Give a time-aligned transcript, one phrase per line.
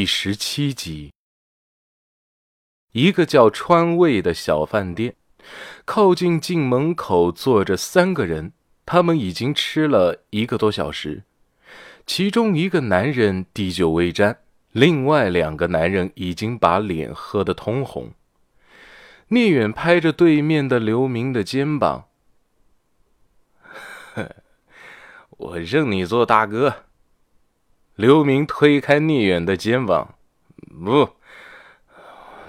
[0.00, 1.12] 第十七集，
[2.92, 5.14] 一个叫川味的小饭店，
[5.84, 8.54] 靠近进门口坐着三个人，
[8.86, 11.24] 他们已经吃了一个多小时。
[12.06, 14.38] 其中一个男人滴酒未沾，
[14.72, 18.14] 另外两个男人已经把脸喝得通红。
[19.28, 22.08] 聂远拍着对面的刘明的肩膀
[25.28, 26.84] ：“我认你做大哥。”
[28.00, 30.14] 刘明推开聂远的肩膀，
[30.82, 31.06] 不，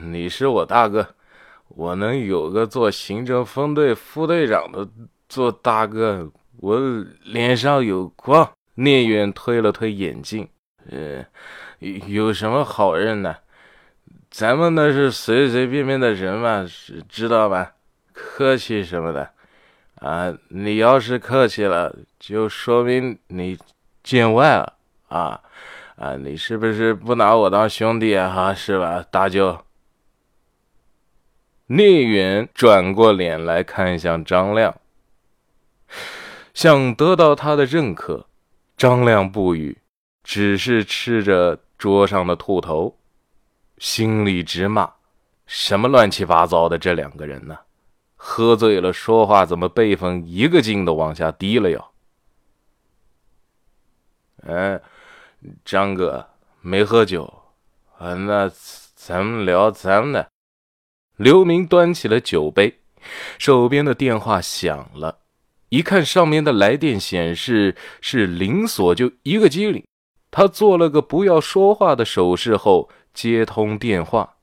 [0.00, 1.06] 你是我大哥，
[1.68, 4.88] 我能有个做行政分队副队长的
[5.28, 6.80] 做大哥，我
[7.24, 8.50] 脸上有光。
[8.76, 10.48] 聂远推了推眼镜，
[10.90, 11.22] 呃，
[11.78, 13.36] 有什么好认的？
[14.30, 17.74] 咱们那是随随便便的人嘛，是知道吧？
[18.14, 19.30] 客气什么的，
[19.96, 23.58] 啊，你要是客气了，就说明你
[24.02, 24.73] 见外了。
[25.14, 25.40] 啊
[25.94, 26.16] 啊！
[26.16, 28.52] 你是不是不拿我当兄弟啊？
[28.52, 29.64] 是吧，大舅？
[31.68, 34.80] 聂远转过脸来看向张亮，
[36.52, 38.26] 想得到他的认可。
[38.76, 39.78] 张亮不语，
[40.24, 42.98] 只是吃着桌上的兔头，
[43.78, 44.94] 心里直骂：
[45.46, 47.56] 什么乱七八糟的这两个人呢？
[48.16, 51.84] 喝醉了说话怎么辈分一个劲的往下低了哟？
[54.48, 54.80] 哎。
[55.64, 57.42] 张哥没喝酒，
[57.98, 58.50] 啊，那
[58.94, 60.28] 咱们聊咱们的。
[61.16, 62.80] 刘明端起了酒杯，
[63.38, 65.20] 手边的电话响了，
[65.68, 69.84] 一看上面的来电显示是林锁，就一个机灵。
[70.30, 74.36] 他做了个不要说话的手势后接通电话。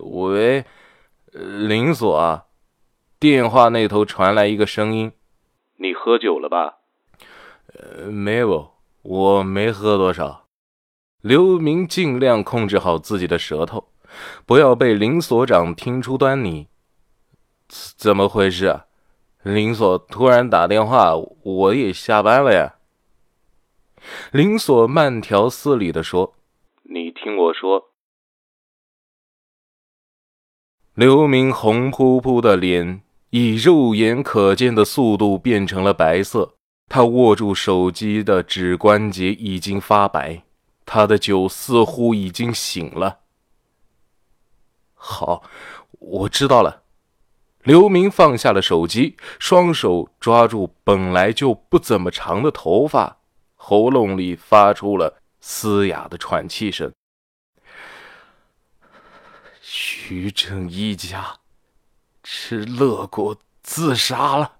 [0.00, 0.64] 喂，
[1.32, 2.46] 林锁啊，
[3.18, 5.12] 电话那头传来一个声音
[5.76, 6.78] ：“你喝酒了吧
[7.74, 10.46] ？”“呃，没有。”我没喝多少，
[11.22, 13.92] 刘明尽量控制好自己的舌头，
[14.44, 16.68] 不要被林所长听出端倪。
[17.96, 18.86] 怎么回事啊？
[19.42, 22.76] 林所突然打电话，我也下班了呀。
[24.32, 26.34] 林所慢条斯理的说
[26.84, 27.92] ：“你听我说。”
[30.92, 36.56] 刘明红扑扑的脸以肉眼可见的速度变成了白色。
[36.92, 40.42] 他握住手机的指关节已经发白，
[40.84, 43.20] 他的酒似乎已经醒了。
[44.94, 45.44] 好，
[46.00, 46.82] 我知道了。
[47.62, 53.18] 刘明放下了手机，双手抓住本来就不怎么长的头发，
[53.54, 56.92] 喉咙里发出了嘶哑的喘气声。
[59.60, 61.38] 徐正一家
[62.24, 64.56] 吃乐果自杀了。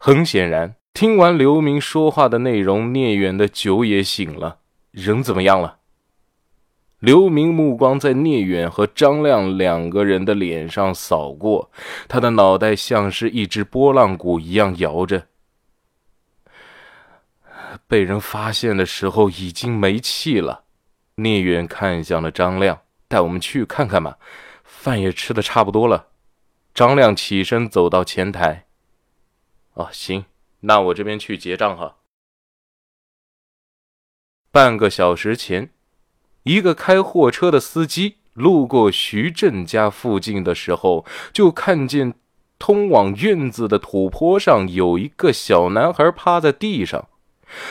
[0.00, 4.60] 很显然，听完刘明说话的内容，聂远的酒也醒了，
[4.92, 5.78] 人怎么样了？
[7.00, 11.72] 刘明目光在聂远和张亮两个人的脸上扫过，
[12.06, 15.26] 他的脑袋像是一只拨浪鼓一样摇着。
[17.88, 20.64] 被人发现的时候已经没气了。
[21.16, 24.18] 聂远看向了张亮，带我们去看看吧，
[24.62, 26.06] 饭也吃的差不多了。
[26.72, 28.67] 张亮起身走到前台。
[29.78, 30.24] 哦，行，
[30.60, 31.98] 那我这边去结账哈。
[34.50, 35.70] 半个小时前，
[36.42, 42.14] 一个开货车的司机路过徐振家附近的时候，就看见
[42.58, 47.08] 通往院子的土坡上有一个小男孩趴在地上。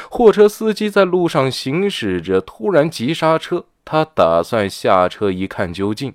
[0.10, 6.14] 货车司机在路上行驶着，突然急刹车，他打算下车一看究竟。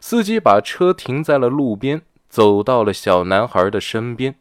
[0.00, 4.36] 司机把车停在了路边，走到了小男孩的身边。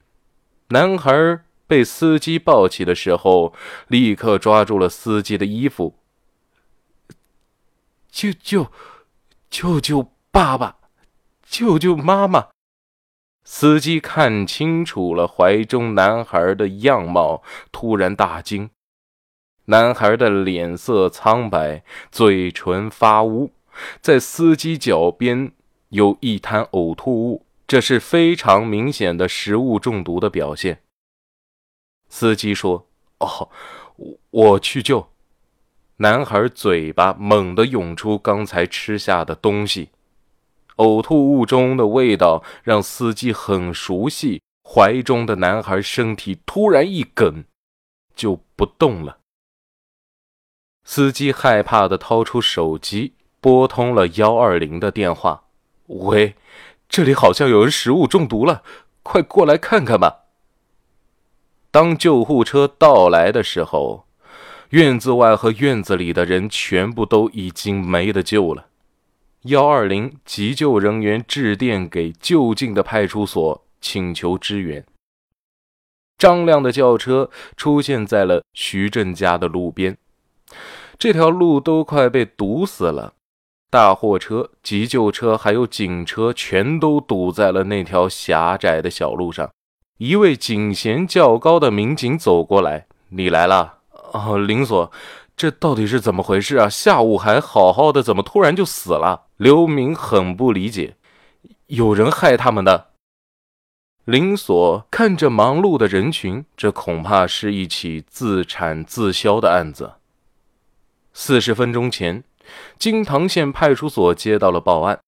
[0.69, 3.53] 男孩被司机抱起的时候，
[3.87, 5.95] 立刻抓住了司机的衣服。
[8.09, 8.71] 救救，
[9.49, 10.77] 救救，爸爸，
[11.47, 12.47] 救救，妈妈。
[13.43, 18.71] 司机看清楚了怀中男孩的样貌，突然大惊。
[19.65, 23.51] 男孩的脸色苍白，嘴唇发乌，
[24.01, 25.51] 在司机脚边
[25.89, 27.44] 有一滩呕吐物。
[27.67, 30.83] 这是非常明显的食物中毒的表现。
[32.07, 32.87] 司机说
[33.19, 33.49] ：“哦，
[34.29, 35.09] 我去救。”
[35.97, 39.89] 男孩嘴巴猛地涌出刚才吃下的东西，
[40.75, 44.41] 呕吐物中的味道让司机很熟悉。
[44.67, 47.45] 怀中的男孩身体突然一梗，
[48.15, 49.19] 就不动了。
[50.83, 55.45] 司机害怕的掏出手机，拨通了幺二零的电话
[55.87, 56.35] ：“喂。”
[56.87, 58.63] 这里好像有人食物中毒了，
[59.03, 60.25] 快过来看看吧。
[61.71, 64.05] 当救护车到来的时候，
[64.69, 68.67] 院子外和院子里的人全部都已经没得救了。
[69.41, 74.85] 幺二零急救人员致电给就近的派出所，请求支援。
[76.17, 79.97] 张亮的轿车出现在了徐振家的路边，
[80.97, 83.14] 这条路都快被堵死了，
[83.75, 89.51] 大货车、急救车还有警车全都堵在了那条狭窄的小路上。
[89.97, 93.79] 一位警衔较高的民警走过来：“你来了？
[94.13, 94.89] 哦，林所，
[95.35, 96.69] 这到底是怎么回事啊？
[96.69, 100.95] 下午还好好的，怎么突然就死了？”刘明很不理解
[101.67, 102.91] ：“有人害他们的。”
[104.05, 109.95] 林锁看着忙碌的人群，这恐怕是一起自产自销的案子。
[111.11, 112.23] 四十分钟前，
[112.77, 114.99] 金堂县派出所接到了报案，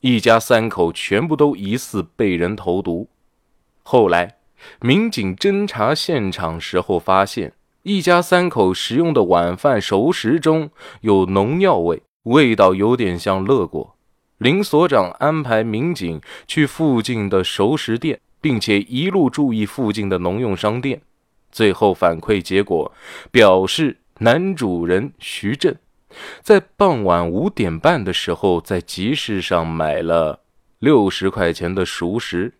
[0.00, 3.08] 一家三口全部都疑似被人投毒。
[3.82, 4.36] 后来，
[4.80, 7.52] 民警侦查现场时候发现，
[7.82, 10.70] 一家三口食用的晚饭熟食中
[11.02, 13.96] 有农药味，味道有点像乐果。
[14.38, 18.20] 林所长安排民警去附近的熟食店。
[18.42, 21.00] 并且一路注意附近的农用商店，
[21.52, 22.92] 最后反馈结果
[23.30, 25.78] 表示，男主人徐振
[26.42, 30.40] 在傍晚五点半的时候在集市上买了
[30.78, 32.54] 六十块钱的熟食。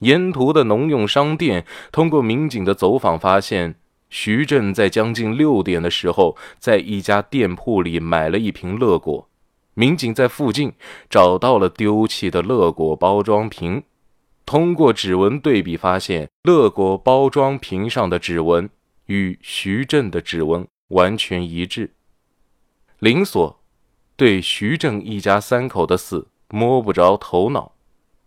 [0.00, 3.74] 沿途的农用商店通过民警的走访发现，
[4.08, 9.28] 徐振在将近六点的时候在一家店铺里买了一瓶乐果。
[9.74, 10.72] 民警在附近
[11.08, 13.82] 找到了丢弃的乐果包装瓶。
[14.44, 18.70] 通过指纹对比，发现乐果包装瓶上的指纹
[19.06, 21.90] 与徐振的指纹完全一致。
[22.98, 23.60] 林锁
[24.16, 27.72] 对徐正一家三口的死摸不着头脑，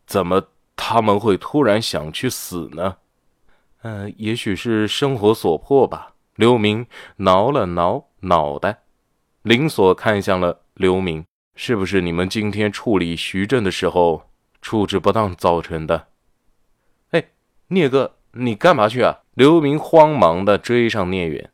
[0.07, 0.47] 怎么
[0.77, 2.97] 他们会突然想去死呢？
[3.81, 6.13] 嗯，也许是生活所迫吧。
[6.35, 6.87] 刘明
[7.17, 8.83] 挠了挠脑袋，
[9.41, 14.29] 林锁看向了刘明：“是不是你们今天处理徐正的时候
[14.61, 16.07] 处置不当造成的？”
[17.11, 17.31] 哎
[17.67, 19.19] 聂哥，你干嘛去啊？
[19.33, 21.50] 刘明慌忙的追上聂远。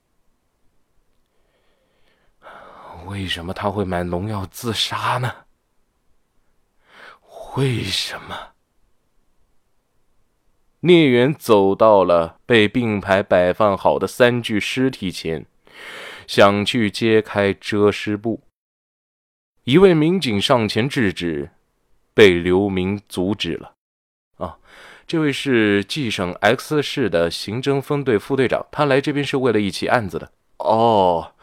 [3.07, 5.33] 为什么他会买农药自杀呢？
[7.55, 8.49] 为什么？
[10.81, 15.45] 聂远走到了被并排摆放好的三具尸体前，
[16.27, 18.43] 想去揭开遮尸布。
[19.63, 21.49] 一位民警上前制止，
[22.13, 23.73] 被刘明阻止了。
[24.37, 24.57] 啊！
[25.07, 30.31] 这位是冀省 X 市的刑侦分队副队长，他来这边是为了一起案子的。
[30.59, 31.33] 哦，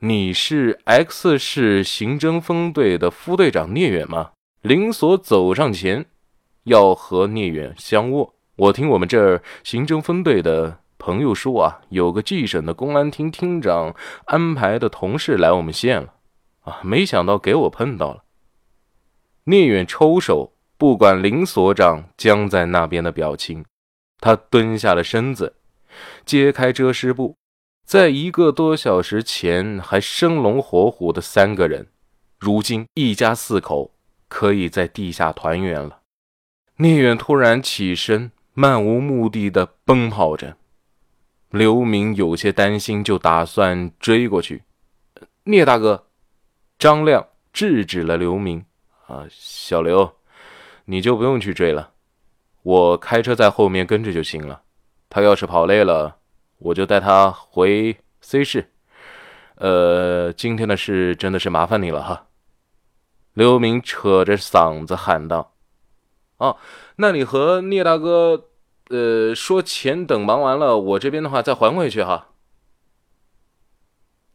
[0.00, 4.32] 你是 X 市刑侦分队的副队长聂远吗？
[4.62, 6.06] 林所走上前，
[6.64, 8.34] 要和聂远相握。
[8.56, 13.94] 我听我们这儿刑侦分队的朋友说啊，有个冀省的公安厅厅长
[14.26, 16.14] 安排的同事来我们县了，
[16.62, 18.24] 啊，没想到给我碰到了。
[19.44, 20.52] 聂远抽手。
[20.76, 23.64] 不管林所长僵在那边的表情，
[24.18, 25.54] 他蹲下了身子，
[26.26, 27.36] 揭开遮尸布，
[27.84, 31.88] 在一个多小时前还生龙活虎的三个人，
[32.38, 33.94] 如今一家四口
[34.28, 36.00] 可以在地下团圆了。
[36.78, 40.56] 聂远突然起身，漫无目的的奔跑着。
[41.50, 44.64] 刘明有些担心，就打算追过去。
[45.44, 46.06] 聂大哥，
[46.78, 48.64] 张亮制止了刘明。
[49.06, 50.16] 啊，小刘。
[50.86, 51.92] 你就不用去追了，
[52.62, 54.62] 我开车在后面跟着就行了。
[55.08, 56.18] 他要是跑累了，
[56.64, 58.70] 我就带他回 C 市。
[59.56, 62.26] 呃，今天的事真的是麻烦你了哈。
[63.34, 65.54] 刘明扯着嗓子喊道
[66.38, 66.56] ：“哦，
[66.96, 68.48] 那你和聂大哥，
[68.88, 72.28] 呃，说钱等忙完了，我这边的话再还回去哈。”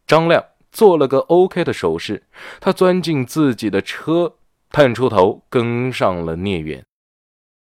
[0.05, 2.23] 张亮做了个 OK 的手势，
[2.59, 4.35] 他钻进自己的车。
[4.71, 6.85] 探出头，跟上了聂远。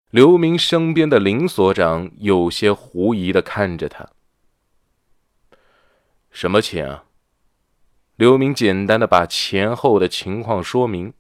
[0.10, 4.08] 刘明身边的林所长有些狐疑的看着他。
[6.34, 7.06] 什么钱啊？
[8.16, 11.14] 刘明简单的把前后的情况说明。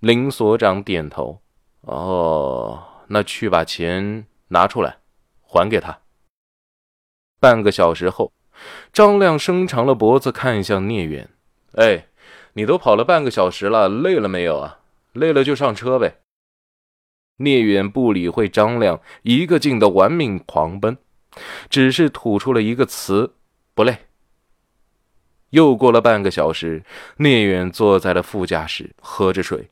[0.00, 1.40] 林所长点头。
[1.80, 4.98] 哦，那去把钱拿出来，
[5.40, 5.98] 还给他。
[7.40, 8.32] 半个小时后，
[8.92, 11.28] 张亮伸长了脖子看向聂远。
[11.72, 12.06] 哎，
[12.52, 14.80] 你都跑了半个小时了，累了没有啊？
[15.14, 16.20] 累了就上车呗。
[17.38, 20.98] 聂远不理会张亮一个劲的玩命狂奔，
[21.70, 23.34] 只是吐出了一个词
[23.74, 23.96] ：“不累。”
[25.50, 26.82] 又过了半个小时，
[27.16, 29.70] 聂远坐在了副驾驶，喝着水。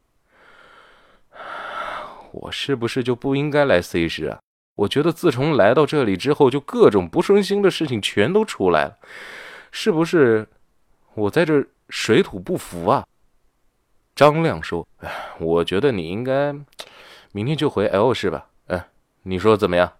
[2.32, 4.38] 我是不是就不应该来 C 市啊？
[4.76, 8.98] 我觉得自从来到这里之后，就各种不顺心的事情全都出来了。
[9.70, 10.46] 是不是
[11.14, 13.06] 我在这水土不服啊？
[14.14, 16.54] 张亮说：“哎， 我觉得你应该
[17.32, 18.48] 明天就回 L 市吧。
[18.68, 18.88] 哎，
[19.22, 19.92] 你说怎么样？”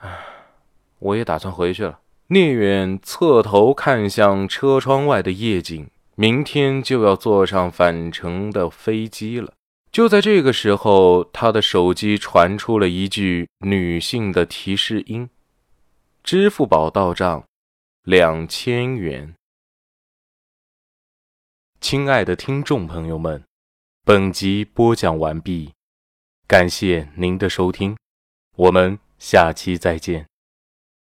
[0.00, 0.18] 哎，
[1.00, 1.98] 我也打算回去了。
[2.28, 9.52] 聂远侧头看向车窗外的夜景，明天就要坐上返程的飞机了。
[9.92, 15.30] 就在这个时候，他的手机传出了一句女性的提示音
[16.24, 17.44] ：“支付宝到账
[18.02, 19.34] 两千元。”
[21.80, 23.44] 亲爱的听众朋友们，
[24.04, 25.72] 本集播讲完毕，
[26.48, 27.96] 感谢您的收听，
[28.56, 30.26] 我们下期再见。